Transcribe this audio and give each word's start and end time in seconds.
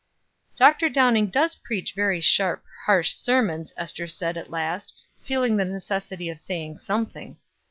"Dr. 0.57 0.89
Downing 0.89 1.27
does 1.27 1.53
preach 1.57 1.93
very 1.93 2.21
sharp, 2.21 2.63
harsh 2.87 3.13
sermons," 3.13 3.71
Ester 3.77 4.07
said 4.07 4.35
at 4.35 4.49
last, 4.49 4.95
feeling 5.21 5.57
the 5.57 5.65
necessity 5.65 6.27
of 6.27 6.39
saying 6.39 6.79
something. 6.79 7.37